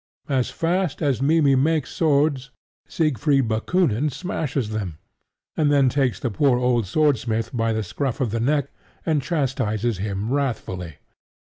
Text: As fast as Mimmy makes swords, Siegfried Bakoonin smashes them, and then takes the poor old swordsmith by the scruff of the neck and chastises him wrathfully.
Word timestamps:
As 0.29 0.49
fast 0.49 1.03
as 1.03 1.21
Mimmy 1.21 1.53
makes 1.55 1.91
swords, 1.91 2.49
Siegfried 2.87 3.47
Bakoonin 3.47 4.09
smashes 4.09 4.71
them, 4.71 4.97
and 5.55 5.71
then 5.71 5.89
takes 5.89 6.19
the 6.19 6.31
poor 6.31 6.57
old 6.57 6.87
swordsmith 6.87 7.55
by 7.55 7.71
the 7.71 7.83
scruff 7.83 8.19
of 8.19 8.31
the 8.31 8.39
neck 8.39 8.71
and 9.05 9.21
chastises 9.21 9.99
him 9.99 10.33
wrathfully. 10.33 10.95